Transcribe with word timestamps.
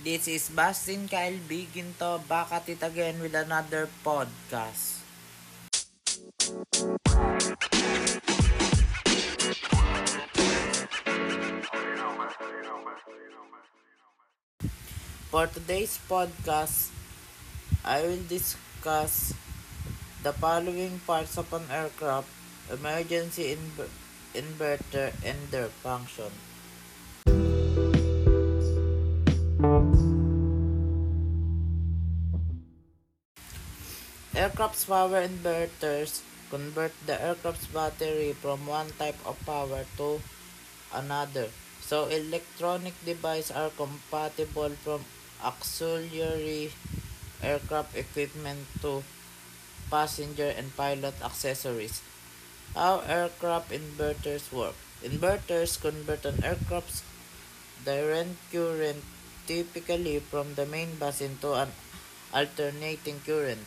This 0.00 0.32
is 0.32 0.48
Bastin 0.48 1.04
Kyle 1.12 1.36
Biginto 1.44 2.24
back 2.24 2.48
at 2.56 2.64
it 2.72 2.80
again 2.80 3.20
with 3.20 3.36
another 3.36 3.84
podcast. 4.00 5.04
For 15.28 15.44
today's 15.52 16.00
podcast, 16.08 16.88
I 17.84 18.00
will 18.00 18.24
discuss 18.24 19.36
the 20.24 20.32
following 20.32 21.04
parts 21.04 21.36
of 21.36 21.52
an 21.52 21.68
aircraft, 21.68 22.32
emergency 22.72 23.52
inver- 23.52 23.92
inverter, 24.32 25.12
and 25.20 25.36
their 25.52 25.68
function. 25.84 26.32
Aircraft's 34.30 34.84
power 34.86 35.26
inverters 35.26 36.22
convert 36.54 36.94
the 37.04 37.18
aircraft's 37.20 37.66
battery 37.66 38.30
from 38.32 38.64
one 38.64 38.86
type 38.94 39.18
of 39.26 39.34
power 39.44 39.82
to 39.98 40.22
another. 40.94 41.50
So 41.82 42.06
electronic 42.06 42.94
devices 43.04 43.50
are 43.50 43.74
compatible 43.74 44.70
from 44.86 45.02
auxiliary 45.42 46.70
aircraft 47.42 47.96
equipment 47.96 48.70
to 48.82 49.02
passenger 49.90 50.54
and 50.54 50.76
pilot 50.76 51.18
accessories. 51.24 52.00
How 52.74 53.02
aircraft 53.10 53.74
inverters 53.74 54.52
work. 54.54 54.78
Inverters 55.02 55.74
convert 55.74 56.24
an 56.24 56.44
aircraft's 56.44 57.02
direct 57.84 58.38
current 58.52 59.02
typically 59.48 60.20
from 60.20 60.54
the 60.54 60.66
main 60.66 60.94
bus 61.02 61.20
into 61.20 61.50
an 61.54 61.74
alternating 62.32 63.18
current 63.26 63.66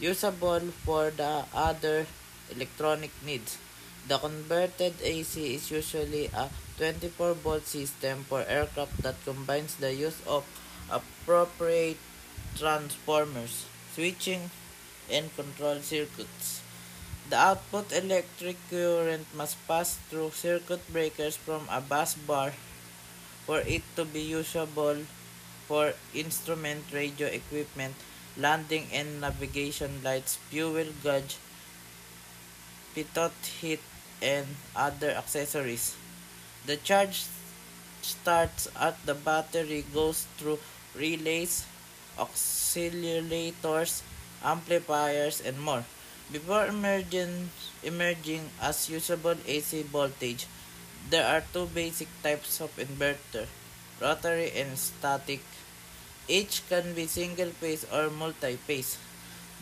usable 0.00 0.72
for 0.84 1.10
the 1.12 1.44
other 1.54 2.06
electronic 2.50 3.12
needs. 3.24 3.58
The 4.08 4.18
converted 4.18 4.96
AC 5.04 5.54
is 5.54 5.70
usually 5.70 6.26
a 6.32 6.48
24 6.78 7.34
volt 7.34 7.66
system 7.68 8.24
for 8.24 8.42
aircraft 8.48 9.04
that 9.04 9.22
combines 9.24 9.76
the 9.76 9.92
use 9.92 10.16
of 10.26 10.48
appropriate 10.90 12.00
transformers, 12.56 13.66
switching, 13.94 14.50
and 15.12 15.28
control 15.36 15.78
circuits. 15.84 16.62
The 17.28 17.36
output 17.36 17.92
electric 17.92 18.56
current 18.70 19.28
must 19.36 19.54
pass 19.68 20.00
through 20.08 20.32
circuit 20.32 20.80
breakers 20.90 21.36
from 21.36 21.68
a 21.70 21.80
bus 21.80 22.14
bar 22.14 22.54
for 23.46 23.60
it 23.60 23.82
to 23.94 24.04
be 24.04 24.20
usable 24.20 25.06
for 25.68 25.94
instrument 26.14 26.82
radio 26.90 27.28
equipment 27.28 27.94
landing 28.36 28.86
and 28.92 29.20
navigation 29.20 30.02
lights, 30.02 30.36
fuel 30.50 30.86
gauge, 31.02 31.36
pitot 32.94 33.32
heat, 33.60 33.80
and 34.22 34.46
other 34.76 35.10
accessories. 35.10 35.96
The 36.66 36.76
charge 36.76 37.24
starts 38.02 38.68
at 38.78 38.96
the 39.06 39.14
battery, 39.14 39.84
goes 39.92 40.26
through 40.36 40.58
relays, 40.94 41.64
accelerators, 42.18 44.02
amplifiers, 44.44 45.40
and 45.40 45.60
more. 45.60 45.84
Before 46.32 46.66
emerging, 46.66 47.50
emerging 47.82 48.50
as 48.60 48.88
usable 48.88 49.36
AC 49.46 49.82
voltage, 49.82 50.46
there 51.10 51.26
are 51.26 51.42
two 51.52 51.66
basic 51.66 52.08
types 52.22 52.60
of 52.60 52.70
inverter, 52.76 53.46
rotary 54.00 54.52
and 54.54 54.78
static 54.78 55.40
each 56.30 56.62
can 56.70 56.94
be 56.94 57.10
single-phase 57.10 57.90
or 57.90 58.08
multi-phase. 58.08 58.98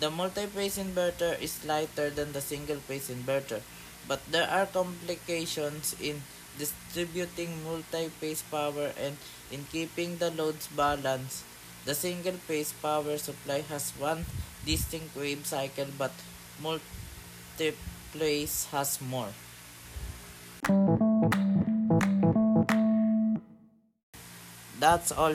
The 0.00 0.10
multi-phase 0.12 0.76
inverter 0.76 1.40
is 1.40 1.64
lighter 1.64 2.10
than 2.10 2.32
the 2.32 2.44
single-phase 2.44 3.08
inverter, 3.08 3.62
but 4.06 4.20
there 4.30 4.46
are 4.46 4.66
complications 4.66 5.96
in 5.98 6.20
distributing 6.58 7.64
multi-phase 7.64 8.42
power 8.52 8.92
and 9.00 9.16
in 9.50 9.64
keeping 9.72 10.18
the 10.18 10.30
loads 10.30 10.68
balanced. 10.68 11.44
The 11.86 11.94
single-phase 11.94 12.74
power 12.82 13.16
supply 13.16 13.62
has 13.72 13.92
one 13.96 14.26
distinct 14.66 15.16
wave 15.16 15.46
cycle 15.46 15.88
but 15.96 16.12
multi-phase 16.60 17.70
has 18.70 19.00
more. 19.00 19.32
That's 24.78 25.10
all. 25.10 25.34